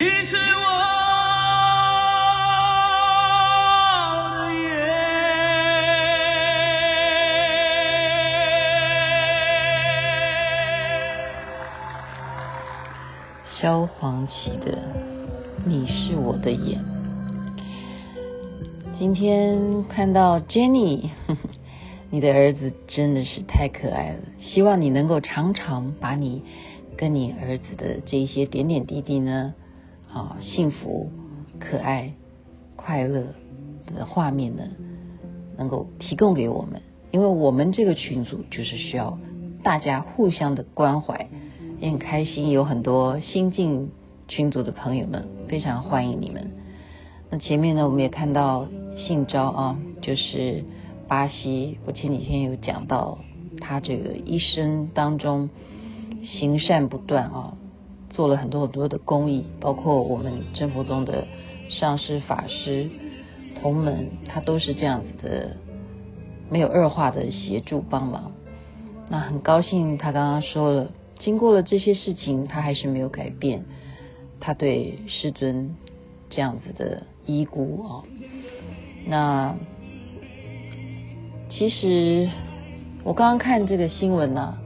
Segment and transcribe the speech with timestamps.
[0.00, 0.62] 你是我
[4.38, 4.78] 的眼。
[13.60, 14.72] 萧煌奇的
[15.66, 16.80] 《你是我的眼》。
[18.96, 21.10] 今天看到 Jenny，
[22.10, 24.20] 你的儿子真的是太可爱了。
[24.40, 26.44] 希望你能够常常把你
[26.96, 29.54] 跟你儿子的这些点点滴滴呢。
[30.12, 31.10] 啊，幸福、
[31.60, 32.12] 可爱、
[32.76, 33.24] 快乐
[33.94, 34.62] 的画面呢，
[35.56, 39.18] 能够提供给我们，因为我们这个群组就是需要
[39.62, 41.28] 大家互相的关怀，
[41.80, 43.90] 也很开心，有很多新进
[44.28, 46.50] 群组的朋友们，非常欢迎你们。
[47.30, 48.66] 那前面呢，我们也看到
[48.96, 50.64] 信昭啊，就是
[51.06, 53.18] 巴西，我前几天有讲到
[53.60, 55.50] 他这个一生当中
[56.24, 57.56] 行善不断啊。
[58.10, 61.26] 做了很多很多的公益，包括我们真佛宗的
[61.68, 62.90] 上师、法师、
[63.60, 65.56] 同门，他都是这样子的，
[66.50, 68.32] 没有二话的协助帮忙。
[69.08, 73.64] 那很高兴，他刚刚说了，经过了这些事情，他还是没有改变
[74.40, 75.76] 他对师尊
[76.30, 78.04] 这样子的依孤哦。
[79.06, 79.54] 那
[81.50, 82.28] 其实
[83.04, 84.58] 我刚刚看这个新闻呢、啊，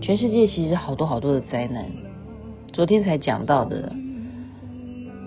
[0.00, 1.86] 全世界其实好多好多的灾难。
[2.80, 3.92] 昨天才讲到的，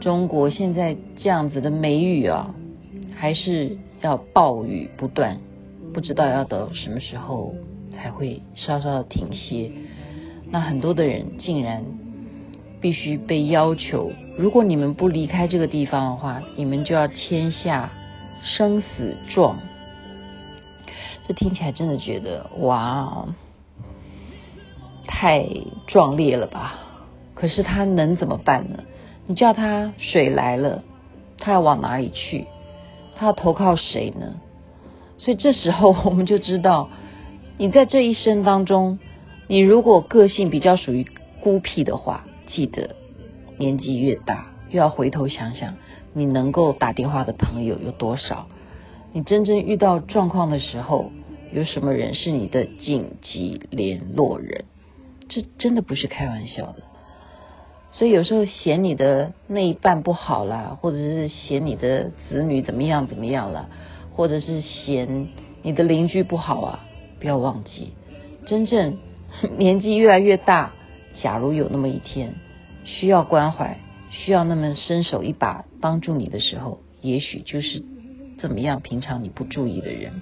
[0.02, 2.56] 中国现在这样子的梅雨啊，
[3.16, 5.38] 还是要暴雨不断，
[5.94, 7.54] 不知道要到什么时候
[7.96, 9.72] 才会稍稍的停歇。
[10.50, 11.84] 那很多的人竟然
[12.81, 17.92] 必须被要求，如果你们不离开这个地方的话，你们就要签下
[18.42, 19.59] 生死状。
[21.28, 23.28] 这听起来真的觉得哇，
[25.06, 25.48] 太
[25.86, 26.80] 壮烈了吧！
[27.44, 28.86] 可是他能怎么办呢？
[29.28, 30.82] 你叫他水来了，
[31.40, 32.46] 他要往哪里去？
[33.18, 34.40] 他要投靠谁呢？
[35.18, 36.90] 所以这时候 我们就知道，
[37.58, 38.98] 你在这一生当中，
[39.50, 41.06] 你如果个性比较属于
[41.42, 42.96] 孤僻的话，记得
[43.58, 45.76] 年纪越大，又要回头想想，
[46.14, 48.48] 你能够打电话的朋友有多少？
[49.12, 51.12] 你真正遇到状况的时候，
[51.52, 54.64] 有什么人是你的紧急联络人？
[55.28, 56.84] 这真的不是开玩笑的。
[57.94, 63.70] 所以有时候嫌你的那一半不好啦，或者是嫌你的子女怎么样怎么样了，
[64.12, 65.28] 或者是嫌
[65.62, 66.86] 你的邻居不好啊，
[67.20, 67.94] 不要忘记，
[68.46, 68.98] 真正
[69.58, 70.74] 年纪越来越大，
[71.22, 72.34] 假如有那么一天
[72.84, 73.78] 需要关怀，
[74.09, 77.84] 需要那么伸手一把帮助你的时候，也许就是
[78.40, 80.22] 怎么样平常你不注意的人。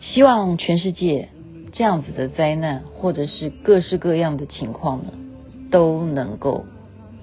[0.00, 1.28] 希望全世界
[1.72, 5.12] 这样子的灾难，或者是各式各样的情况呢，
[5.74, 6.66] 都能够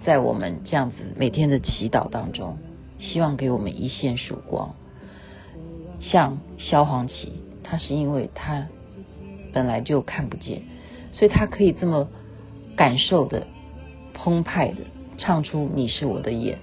[0.03, 2.57] 在我们这样子每天的祈祷当中，
[2.99, 4.75] 希望给我们一线曙光。
[6.01, 7.31] 像萧煌奇，
[7.63, 8.67] 他是因为他
[9.53, 10.63] 本来就看不见，
[11.13, 12.09] 所以他可以这么
[12.75, 13.47] 感受的、
[14.13, 14.79] 澎湃的
[15.17, 16.59] 唱出“你是我的眼”。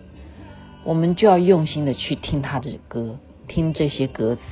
[0.84, 4.42] 我们就要用心的去听他的歌，听这些歌词。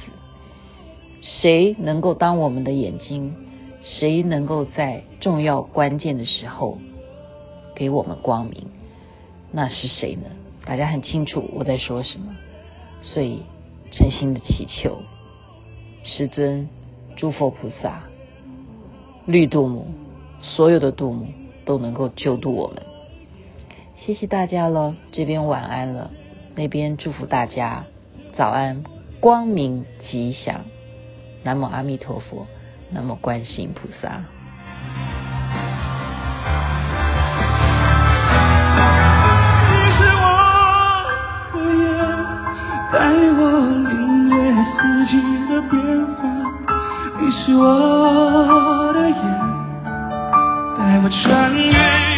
[1.21, 3.35] 谁能够当我们的眼睛？
[3.83, 6.79] 谁能够在重要关键的时候，
[7.77, 8.67] 给我们光明，
[9.53, 10.23] 那是谁呢？
[10.65, 12.35] 大家很清楚我在说什么，
[13.03, 13.43] 所以
[13.93, 15.03] 诚心的祈求，
[16.03, 16.69] 师尊、
[17.15, 18.03] 诸佛菩萨、
[19.27, 19.87] 绿度母，
[20.43, 21.29] 所有的度母
[21.65, 22.83] 都能够救度我们。
[23.97, 26.11] 谢谢大家了，这边晚安了，
[26.55, 27.85] 那边祝福大家
[28.37, 28.83] 早安，
[29.21, 30.65] 光明吉祥。
[31.43, 32.47] 南无阿弥陀佛，
[32.91, 34.25] 南无观世音菩萨。
[42.97, 43.43] 带我
[43.91, 44.35] 领略
[44.65, 45.13] 四季
[45.51, 45.77] 的变
[46.17, 46.23] 化，
[47.21, 49.21] 你是我的眼，
[50.79, 52.16] 带我穿越。